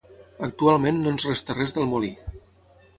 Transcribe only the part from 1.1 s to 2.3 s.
ens resta res del molí.